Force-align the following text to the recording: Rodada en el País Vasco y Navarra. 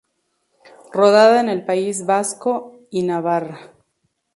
Rodada 0.93 1.39
en 1.41 1.47
el 1.47 1.63
País 1.63 2.03
Vasco 2.07 2.79
y 2.89 3.03
Navarra. 3.03 3.71